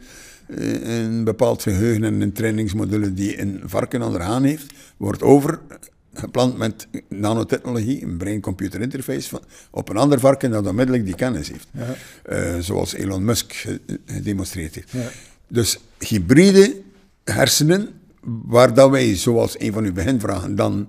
[0.46, 5.60] eh, een bepaald geheugen en een trainingsmodule die een varken ondergaan heeft, wordt over
[6.14, 11.66] geplant met nanotechnologie, een brain-computer interface, op een ander varken dat onmiddellijk die kennis heeft.
[11.72, 11.94] Ja.
[12.54, 13.66] Uh, zoals Elon Musk
[14.06, 14.90] gedemonstreerd heeft.
[14.90, 15.08] Ja.
[15.48, 16.80] Dus hybride
[17.24, 17.88] hersenen,
[18.22, 20.88] waar dat wij, zoals een van uw beginvragen, dan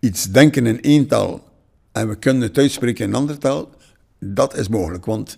[0.00, 1.44] iets denken in één taal
[1.92, 3.70] en we kunnen het uitspreken in een andere taal,
[4.18, 5.04] dat is mogelijk.
[5.04, 5.36] Want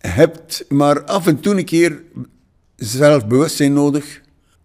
[0.00, 2.02] je hebt maar af en toe een keer
[2.76, 4.20] zelfbewustzijn nodig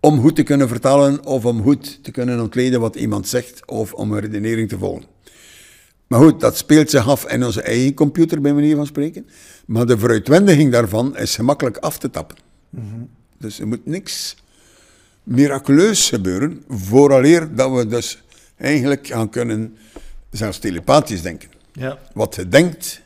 [0.07, 3.93] om goed te kunnen vertalen of om goed te kunnen ontleden wat iemand zegt of
[3.93, 5.05] om een redenering te volgen.
[6.07, 9.27] Maar goed, dat speelt zich af in onze eigen computer, bij manier van spreken.
[9.65, 12.37] Maar de veruitwendiging daarvan is gemakkelijk af te tappen.
[12.69, 14.35] Mm Dus er moet niks
[15.23, 18.23] miraculeus gebeuren, vooraleer dat we dus
[18.57, 19.77] eigenlijk gaan kunnen,
[20.31, 21.49] zelfs telepathisch denken.
[21.71, 21.99] Ja.
[22.13, 23.01] Wat je denkt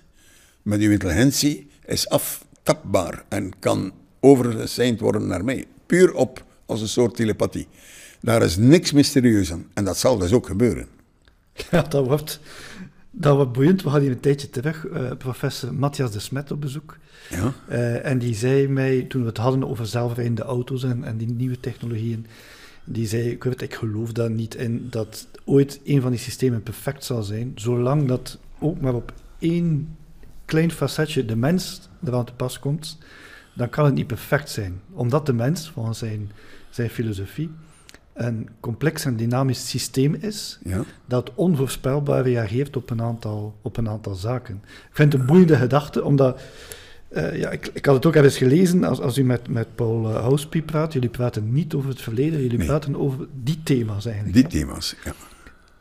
[0.61, 5.65] met je intelligentie is aftapbaar en kan overgezeind worden naar mij.
[5.85, 7.67] Puur op als een soort telepathie.
[8.21, 9.65] Daar is niks mysterieus aan.
[9.73, 10.87] En dat zal dus ook gebeuren.
[11.71, 12.39] Ja, dat wordt,
[13.11, 13.81] dat wordt boeiend.
[13.81, 16.97] We hadden hier een tijdje terug uh, professor Matthias de Smet op bezoek.
[17.29, 17.53] Ja.
[17.69, 21.31] Uh, en die zei mij, toen we het hadden over zelfrijdende auto's en, en die
[21.31, 22.25] nieuwe technologieën,
[22.83, 26.63] die zei, ik, weet, ik geloof daar niet in dat ooit een van die systemen
[26.63, 29.95] perfect zal zijn, zolang dat ook maar op één
[30.45, 32.97] klein facetje de mens eraan te pas komt,
[33.53, 34.81] dan kan het niet perfect zijn.
[34.91, 36.31] Omdat de mens, volgens zijn
[36.71, 37.49] zijn filosofie,
[38.13, 40.83] een complex en dynamisch systeem is ja.
[41.05, 44.61] dat onvoorspelbaar reageert op een aantal, op een aantal zaken.
[44.65, 46.41] Ik vind het een boeiende gedachte, omdat
[47.11, 50.09] uh, ja, ik, ik, had het ook eens gelezen, als, als u met, met Paul
[50.09, 54.35] uh, Houspie praat, jullie praten niet over het verleden, jullie praten over die thema's eigenlijk.
[54.35, 55.13] Die thema's, ja.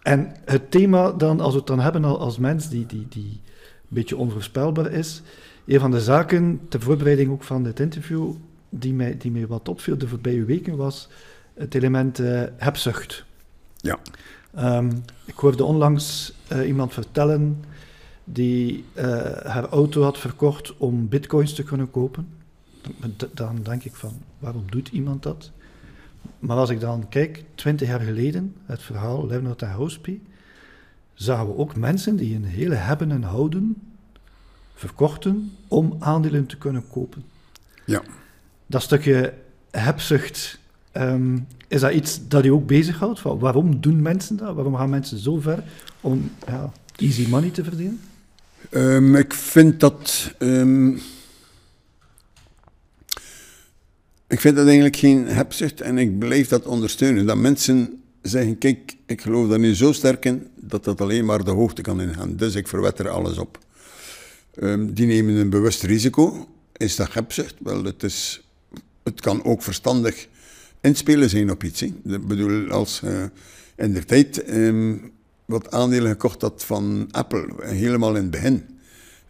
[0.03, 3.41] En het thema dan, als we het dan hebben als mens die, die, die een
[3.89, 5.23] beetje onvoorspelbaar is,
[5.67, 8.35] een van de zaken, ter voorbereiding ook van dit interview,
[8.71, 11.09] die mij, die mij wat opviel de voorbije weken was
[11.55, 13.25] het element uh, hebzucht.
[13.77, 13.99] Ja.
[14.59, 17.65] Um, ik hoorde onlangs uh, iemand vertellen
[18.25, 19.05] die uh,
[19.45, 22.29] haar auto had verkocht om bitcoins te kunnen kopen.
[23.35, 25.51] Dan denk ik van, waarom doet iemand dat?
[26.39, 30.23] Maar als ik dan kijk, twintig jaar geleden, het verhaal Leonard en Houspie,
[31.15, 33.77] zagen we ook mensen die een hele hebben en houden
[34.75, 37.25] verkochten om aandelen te kunnen kopen.
[37.87, 38.03] Ja.
[38.71, 39.33] Dat stukje
[39.71, 40.59] hebzucht,
[40.93, 43.21] ehm, is dat iets dat je ook bezighoudt?
[43.21, 44.55] Van waarom doen mensen dat?
[44.55, 45.65] Waarom gaan mensen zo ver
[46.01, 48.01] om ja, easy money te verdienen?
[48.71, 50.33] Um, ik vind dat.
[50.39, 51.01] Um,
[54.27, 57.27] ik vind dat eigenlijk geen hebzucht en ik blijf dat ondersteunen.
[57.27, 61.45] Dat mensen zeggen: Kijk, ik geloof daar nu zo sterk in dat dat alleen maar
[61.45, 62.37] de hoogte kan ingaan.
[62.37, 63.59] Dus ik verwetter alles op.
[64.79, 66.49] Die nemen een bewust risico.
[66.77, 67.55] Is dat hebzucht?
[67.59, 68.50] Wel, het, is,
[69.11, 70.29] het kan ook verstandig
[70.81, 71.83] inspelen zijn op iets.
[71.83, 73.23] Ik bedoel, als uh,
[73.77, 74.45] in de tijd
[75.45, 78.65] wat aandelen gekocht had van Apple, helemaal in het begin,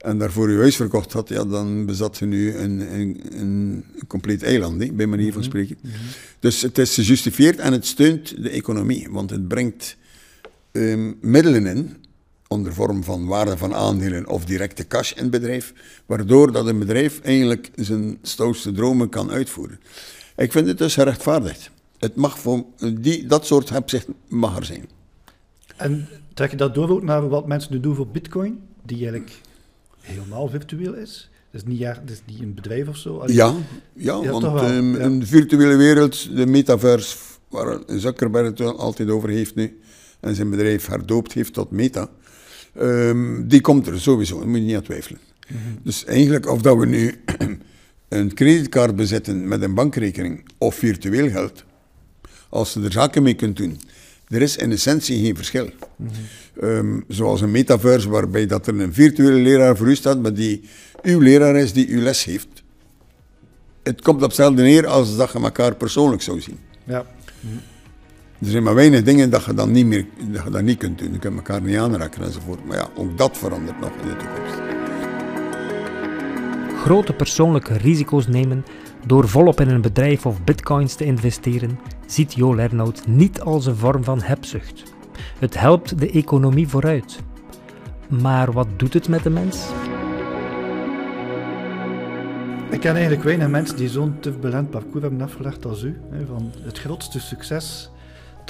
[0.00, 4.42] en daarvoor je huis verkocht had, ja, dan bezat je nu een, een, een compleet
[4.42, 5.50] eiland, bij manier van mhm.
[5.50, 5.76] spreken.
[5.80, 6.00] Mm -hmm.
[6.38, 9.96] Dus het is gejustificeerd en het steunt de economie, want het brengt
[10.72, 11.96] um, middelen in,
[12.54, 15.72] onder vorm van waarde van aandelen of directe cash in het bedrijf,
[16.06, 19.80] waardoor dat een bedrijf eigenlijk zijn stoutste dromen kan uitvoeren.
[20.36, 21.70] Ik vind het dus gerechtvaardigd.
[21.98, 24.88] Het mag voor die, dat soort hebzicht mag er zijn.
[25.76, 29.40] En trek je dat door ook naar wat mensen nu doen voor bitcoin, die eigenlijk
[30.00, 31.30] helemaal virtueel is?
[31.50, 33.22] Dat is niet, ja, dat is niet een bedrijf of zo?
[33.26, 33.54] ja,
[33.92, 35.00] ja, want um, ja.
[35.00, 37.16] een virtuele wereld, de metaverse,
[37.48, 39.80] waar Zuckerberg het altijd over heeft nu,
[40.20, 42.10] en zijn bedrijf herdoopt heeft tot Meta,
[42.80, 45.20] um, die komt er sowieso, daar moet je niet aan twijfelen.
[45.48, 45.78] Mm -hmm.
[45.82, 47.20] Dus eigenlijk, of dat we nu
[48.08, 51.64] een creditcard bezitten met een bankrekening of virtueel geld,
[52.48, 53.80] als je er zaken mee kunt doen,
[54.28, 55.70] er is in essentie geen verschil.
[55.96, 56.68] Mm -hmm.
[56.68, 60.62] um, zoals een metaverse waarbij dat er een virtuele leraar voor u staat, maar die
[61.02, 62.48] uw leraar is die uw les heeft.
[63.82, 66.58] Het komt op hetzelfde neer als dat je elkaar persoonlijk zou zien.
[66.84, 67.06] Ja.
[67.40, 67.60] Mm -hmm.
[68.40, 70.98] Er zijn maar weinig dingen dat je dan niet meer dat je dat niet kunt
[70.98, 71.12] doen.
[71.12, 72.64] Je kunt elkaar niet aanraken enzovoort.
[72.64, 74.60] Maar ja, ook dat verandert nog in de toekomst.
[76.82, 78.64] Grote persoonlijke risico's nemen
[79.06, 83.76] door volop in een bedrijf of bitcoins te investeren, ziet Jo Lernout niet als een
[83.76, 84.82] vorm van hebzucht.
[85.38, 87.18] Het helpt de economie vooruit.
[88.08, 89.66] Maar wat doet het met de mens?
[92.70, 96.00] Ik ken eigenlijk weinig mensen die zo'n turbulent parcours hebben afgelegd als u.
[96.26, 97.90] Van het grootste succes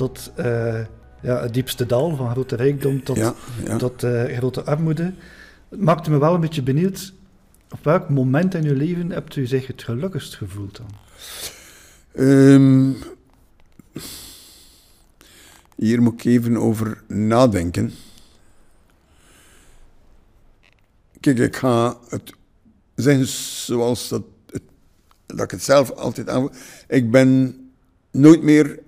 [0.01, 0.81] tot uh,
[1.23, 3.35] ja, het diepste dal, van grote rijkdom tot, ja,
[3.65, 3.77] ja.
[3.77, 5.13] tot uh, grote armoede.
[5.69, 7.13] Het maakte me wel een beetje benieuwd.
[7.71, 10.87] Op welk moment in uw leven hebt u zich het gelukkigst gevoeld dan?
[12.27, 12.97] Um,
[15.77, 17.93] hier moet ik even over nadenken.
[21.21, 22.33] Kijk, ik ga het
[22.95, 23.27] zeggen
[23.67, 24.63] zoals dat, het,
[25.27, 26.51] dat ik het zelf altijd aan.
[26.89, 27.57] Ik ben
[28.11, 28.79] nooit meer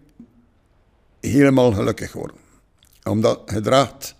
[1.30, 2.36] helemaal gelukkig geworden.
[3.02, 4.14] Omdat het draagt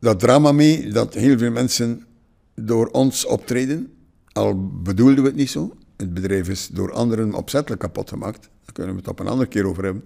[0.00, 2.04] dat drama mee dat heel veel mensen
[2.54, 3.92] door ons optreden,
[4.32, 5.76] al bedoelden we het niet zo.
[5.96, 8.40] Het bedrijf is door anderen opzettelijk kapot gemaakt.
[8.40, 10.04] Daar kunnen we het op een andere keer over hebben.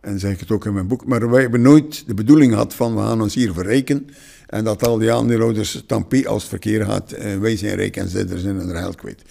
[0.00, 1.06] En zeg ik het ook in mijn boek.
[1.06, 4.06] Maar wij hebben nooit de bedoeling gehad van we gaan ons hier verrijken.
[4.46, 7.10] En dat al die aandeelhouders tampie als het verkeer gaat.
[7.40, 9.22] Wij zijn rijk en zij zijn hun geld kwijt.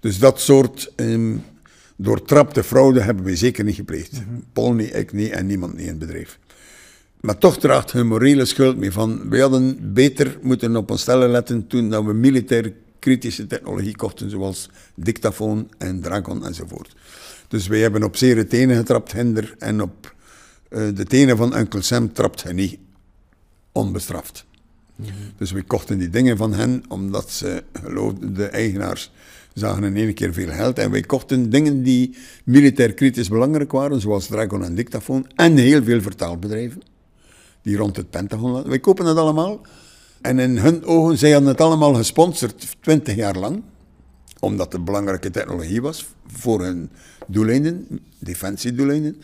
[0.00, 1.42] Dus dat soort um,
[1.96, 4.12] doortrapte fraude hebben wij zeker niet gepleegd.
[4.12, 4.44] Mm -hmm.
[4.52, 6.38] Paul niet, ik niet en niemand niet in het bedrijf.
[7.20, 11.30] Maar toch draagt hun morele schuld mee van, we hadden beter moeten op ons stellen
[11.30, 16.94] letten toen dat we militair kritische technologie kochten, zoals dictafoon en dragon enzovoort.
[17.48, 20.14] Dus wij hebben op zere tenen getrapt, Hinder, en op
[20.70, 22.78] uh, de tenen van Uncle Sam trapt hij niet
[23.72, 24.46] onbestraft.
[24.96, 25.14] Mm -hmm.
[25.36, 29.12] Dus we kochten die dingen van hen, omdat ze geloofden, de eigenaars
[29.54, 30.78] zagen in één keer veel geld.
[30.78, 35.82] En wij kochten dingen die militair kritisch belangrijk waren, zoals Dragon en Dictafoon, en heel
[35.82, 36.82] veel vertaalbedrijven,
[37.62, 38.68] die rond het Pentagon lagen.
[38.68, 39.60] Wij kopen dat allemaal.
[40.20, 43.62] En in hun ogen, zij het allemaal gesponsord, twintig jaar lang,
[44.40, 46.90] omdat het belangrijke technologie was voor hun
[47.26, 49.22] doeleinden, defensiedoeleinden.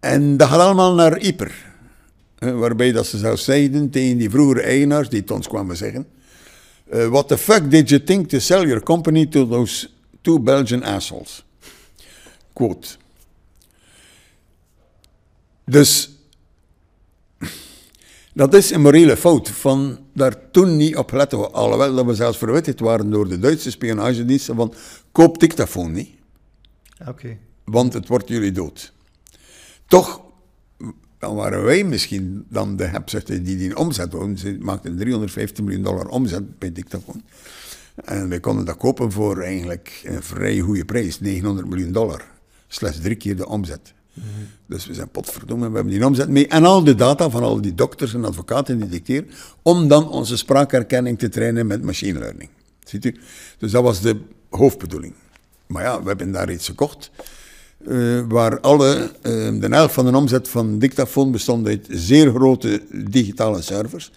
[0.00, 1.66] En dat gaat allemaal naar Ieper.
[2.38, 6.06] Waarbij dat ze zelfs zeiden tegen die vroegere eigenaars, die het ons kwamen zeggen,
[6.92, 9.88] uh, what the fuck did you think to sell your company to those
[10.20, 11.44] two Belgian assholes?
[12.52, 12.96] Quote.
[15.64, 16.10] Dus
[18.32, 21.52] dat is een morele fout van daar toen niet op letten.
[21.52, 24.74] Alhoewel dat we zelfs verwittigd waren door de Duitse spionagediensten van
[25.12, 26.10] koop dictafoon niet.
[27.00, 27.10] Oké.
[27.10, 27.38] Okay.
[27.64, 28.92] Want het wordt jullie dood.
[29.86, 30.20] Toch
[31.18, 34.38] dan waren wij misschien dan de hebzuchten die die omzet wouden.
[34.38, 37.20] Ze maakten 350 miljoen dollar omzet bij Dictaphone.
[38.04, 42.24] En wij konden dat kopen voor eigenlijk een vrij goede prijs, 900 miljoen dollar.
[42.68, 43.92] Slechts drie keer de omzet.
[44.66, 46.48] Dus we zijn potverdomme, we hebben die omzet mee.
[46.48, 49.30] En al de data van al die dokters en advocaten die dicteren,
[49.62, 52.50] om dan onze spraakherkenning te trainen met machine learning.
[52.84, 53.16] Ziet u?
[53.58, 55.14] Dus dat was de hoofdbedoeling.
[55.66, 57.10] Maar ja, we hebben daar iets gekocht.
[57.86, 62.82] Uh, waar alle, uh, de helft van de omzet van Dictaphone bestond uit zeer grote
[62.92, 64.10] digitale servers.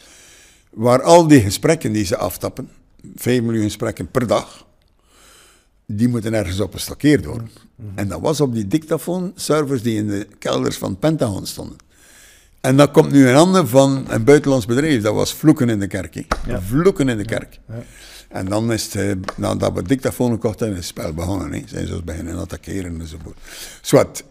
[0.69, 2.69] Waar al die gesprekken die ze aftappen,
[3.15, 4.65] 5 miljoen gesprekken per dag,
[5.85, 7.49] die moeten ergens op gestockeerd worden.
[7.95, 11.77] En dat was op die Dictaphone-servers die in de kelders van het Pentagon stonden.
[12.61, 15.87] En dat komt nu een ander van een buitenlands bedrijf, dat was Vloeken in de
[15.87, 16.25] Kerk.
[16.45, 16.61] Ja.
[16.61, 17.59] Vloeken in de Kerk.
[17.67, 17.83] Ja.
[18.31, 21.53] En dan is het, eh, nadat we dictafoon gekocht hebben, is het spel begonnen.
[21.53, 21.61] Hè.
[21.65, 23.37] Zijn ze ons beginnen attackeren enzovoort.
[23.81, 24.23] Zwat.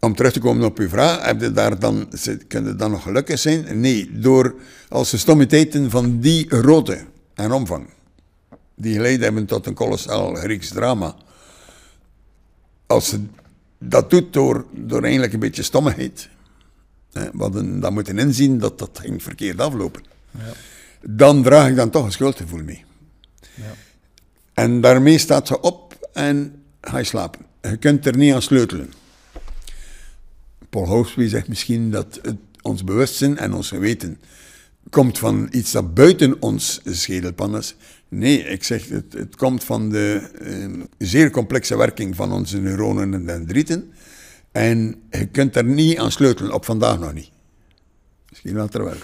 [0.00, 2.08] Om terug te komen op uw vraag, heb je daar dan,
[2.48, 3.80] kunnen je dan nog gelukkig zijn?
[3.80, 4.54] Nee, door
[4.88, 7.86] als de stommiteiten van die grootte en omvang,
[8.74, 11.14] die geleid hebben tot een kolossaal Grieks drama.
[12.86, 13.20] Als ze
[13.78, 16.28] dat doet door, door eigenlijk een beetje stommigheid,
[17.12, 20.02] hè, we hadden dan moeten inzien dat dat ging verkeerd aflopen.
[20.30, 20.52] Ja.
[21.00, 22.84] Dan draag ik dan toch een schuldgevoel mee.
[24.54, 27.40] En daarmee staat ze op en ga je slapen.
[27.62, 28.92] Je kunt er niet aan sleutelen.
[30.70, 34.18] Paul Hoogsby zegt misschien dat het, ons bewustzijn en ons geweten
[34.90, 37.76] komt van iets dat buiten ons schedelpan is.
[38.08, 43.14] Nee, ik zeg het, het komt van de eh, zeer complexe werking van onze neuronen
[43.14, 43.92] en dendrieten.
[44.52, 47.30] En je kunt er niet aan sleutelen, op vandaag nog niet.
[48.30, 48.96] Misschien later wel.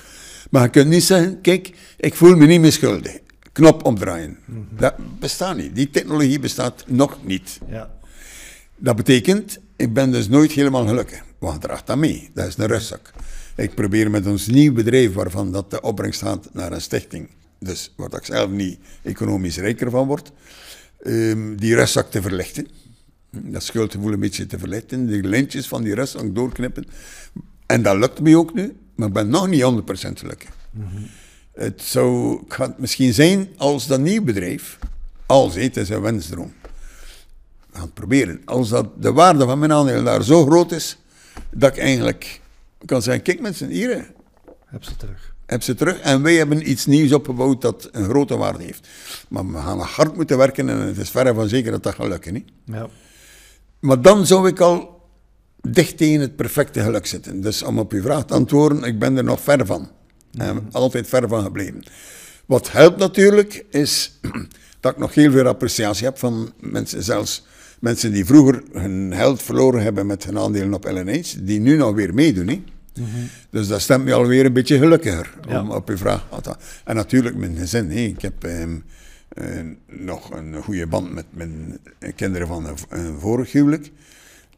[0.50, 3.18] Maar je kunt niet zeggen, kijk, ik voel me niet meer schuldig
[3.52, 4.38] knop omdraaien.
[4.76, 5.74] Dat bestaat niet.
[5.74, 7.58] Die technologie bestaat nog niet.
[7.68, 7.90] Ja.
[8.76, 11.22] Dat betekent, ik ben dus nooit helemaal gelukkig.
[11.38, 12.30] Wat draagt dat mee?
[12.34, 13.12] Dat is een rustzak.
[13.56, 17.92] Ik probeer met ons nieuw bedrijf, waarvan dat de opbrengst gaat naar een stichting, dus
[17.96, 20.32] waar ik zelf niet economisch rijker van word,
[21.02, 22.68] um, die rustzak te verlichten.
[23.30, 26.84] Dat schuldgevoel een beetje te verlichten, de lintjes van die rustzak doorknippen.
[27.66, 30.50] En dat lukt me ook nu, maar ik ben nog niet 100% gelukkig.
[30.70, 31.08] Mm
[31.52, 34.78] het zou het misschien zijn als dat nieuw bedrijf,
[35.26, 36.52] als het is een wensdroom.
[36.62, 38.42] We gaan het proberen.
[38.44, 40.98] Als dat de waarde van mijn aandeel daar zo groot is,
[41.50, 42.40] dat ik eigenlijk
[42.84, 44.10] kan zeggen, kijk mensen, hier.
[44.66, 45.34] Heb ze terug.
[45.46, 46.00] Heb ze terug.
[46.00, 48.88] En wij hebben iets nieuws opgebouwd dat een grote waarde heeft.
[49.28, 52.08] Maar we gaan hard moeten werken en het is verre van zeker dat dat gaat
[52.08, 52.46] lukken.
[52.64, 52.88] Ja.
[53.78, 55.00] Maar dan zou ik al
[55.60, 57.40] dicht tegen het perfecte geluk zitten.
[57.40, 59.90] Dus om op uw vraag te antwoorden, ik ben er nog ver van.
[60.32, 61.82] Mm altijd ver van gebleven.
[62.46, 64.18] Wat helpt natuurlijk, is
[64.80, 67.46] dat ik nog heel veel appreciatie heb van mensen, zelfs
[67.80, 71.94] mensen die vroeger hun geld verloren hebben met hun aandelen op LNH, die nu nog
[71.94, 72.48] weer meedoen.
[72.48, 72.62] Hè?
[72.94, 73.08] Mhm.
[73.50, 76.26] Dus dat stemt me alweer een beetje gelukkiger, om op uw vraag
[76.84, 77.90] En natuurlijk mijn gezin.
[77.90, 78.00] Hè.
[78.00, 78.78] Ik heb ehm,
[79.28, 79.46] eh,
[79.86, 81.78] nog een goede band met mijn
[82.16, 83.90] kinderen van een, vorig huwelijk.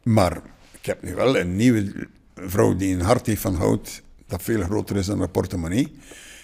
[0.03, 4.01] Maar ik heb nu wel een nieuwe vrouw die een hart heeft van hout
[4.33, 5.95] dat veel groter is dan haar portemonnee.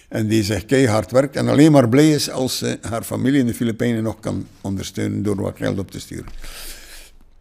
[0.08, 3.46] En die zegt keihard werkt en alleen maar blij is als ze haar familie in
[3.46, 6.32] de Filipijnen nog kan ondersteunen door wat geld op te sturen.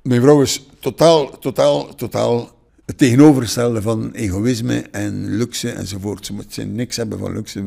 [0.02, 6.26] Mijn vrouw is totaal, totaal, totaal het tegenovergestelde van egoïsme en luxe enzovoort.
[6.26, 7.64] Ze moet niks hebben van luxe.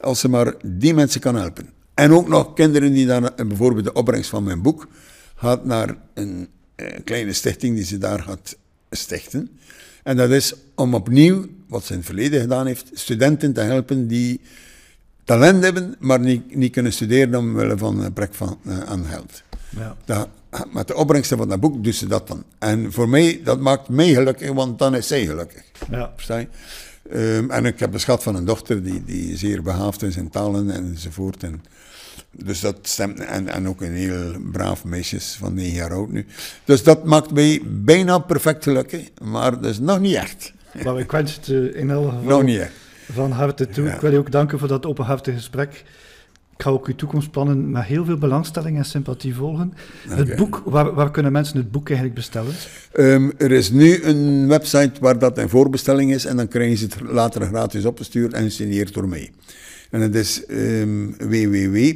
[0.00, 1.70] Als ze maar die mensen kan helpen.
[1.94, 4.88] En ook nog kinderen die dan, bijvoorbeeld de opbrengst van mijn boek,
[5.36, 8.56] gaat naar een, een eh, kleine stichting die ze daar gaat
[8.90, 9.50] stichten.
[10.02, 14.06] En dat is om opnieuw, wat ze in het verleden gedaan heeft, studenten te helpen
[14.06, 14.40] die
[15.24, 19.42] talent hebben, maar niet, niet kunnen studeren omwille van een brek van, uh, aan geld.
[19.68, 19.96] Ja.
[20.04, 20.28] Dat,
[20.72, 22.44] met de opbrengsten van dat boek doet ze dat dan.
[22.58, 25.62] En voor mij, dat maakt mij gelukkig, want dan is zij gelukkig.
[25.90, 26.12] Ja.
[26.14, 26.48] Versta je?
[27.12, 30.30] Um, en ik heb een schat van een dochter die, die zeer behaafd is in
[30.30, 31.42] talen enzovoort.
[31.42, 31.62] En
[32.30, 36.26] dus dat stemt, en, en ook een heel braaf meisje van 9 jaar oud nu.
[36.64, 40.53] Dus dat maakt mij bijna perfect gelukkig, maar dat is nog niet echt.
[40.82, 42.66] Maar ik wens het in elk geval
[43.12, 43.88] van harte toe.
[43.88, 45.84] Ik wil je ook danken voor dat openhartige gesprek.
[46.56, 49.74] Ik ga ook uw toekomstplannen met heel veel belangstelling en sympathie volgen.
[50.08, 52.54] Het boek, waar, waar, kunnen mensen het boek eigenlijk bestellen?
[52.92, 56.84] Um, er is nu een website waar dat een voorbestelling is en dan krijgen ze
[56.84, 59.30] het later gratis opgestuurd en gesigneerd door mij.
[59.90, 61.94] En het is um, www.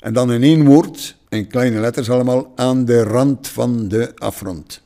[0.00, 4.82] En dan in één woord, in kleine letters allemaal, aan de rand van de afrond.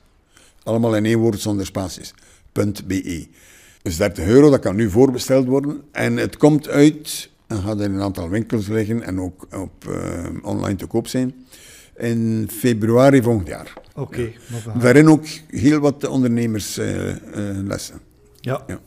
[0.63, 2.15] Allemaal in één woord zonder spaties.
[2.55, 3.27] .be.
[3.83, 5.83] Dus 30 euro, dat kan nu voorbesteld worden.
[5.93, 10.27] En het komt uit, en gaat in een aantal winkels liggen en ook op, uh,
[10.43, 11.35] online te koop zijn,
[11.97, 13.73] in februari volgend jaar.
[13.95, 14.01] Oké.
[14.01, 14.35] Okay,
[14.81, 17.95] Daarin ook heel wat ondernemerslessen.
[17.95, 18.01] Uh,
[18.41, 18.65] ja.
[18.67, 18.81] ja.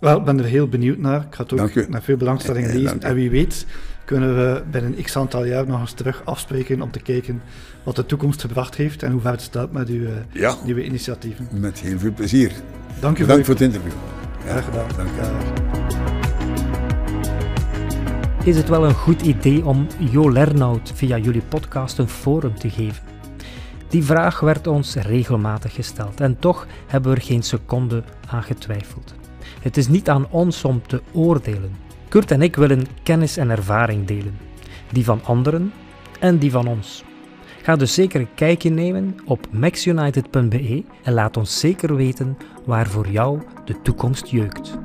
[0.00, 1.20] Wel, ik ben er heel benieuwd naar.
[1.20, 3.02] Ik ga het ook naar veel belangstelling lezen.
[3.02, 3.66] En wie weet
[4.10, 7.42] kunnen we binnen x aantal jaar nog eens terug afspreken om te kijken
[7.82, 10.84] wat de toekomst gebracht heeft en hoe ver het staat met uw eh, Ja, nieuwe
[10.84, 11.48] initiatieven.
[11.52, 12.52] met heel veel plezier.
[13.00, 13.98] Dank u Bedankt voor voor het interview.
[14.44, 14.86] Ja, Graag gedaan.
[14.96, 15.12] dank u.
[18.48, 22.70] Is het wel een goed idee om Jo Lernout via jullie podcast een forum te
[22.70, 23.02] geven?
[23.88, 29.14] Die vraag werd ons regelmatig gesteld en toch hebben we er geen seconde aan getwijfeld.
[29.62, 31.88] Het is niet aan ons om te oordelen.
[32.10, 34.38] Kurt en ik willen kennis en ervaring delen.
[34.92, 35.72] Die van anderen
[36.20, 37.04] en die van ons.
[37.62, 43.08] Ga dus zeker een kijkje nemen op maxunited.be en laat ons zeker weten waar voor
[43.08, 44.78] jou de toekomst jeukt.